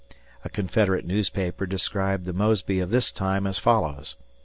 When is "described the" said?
1.67-2.33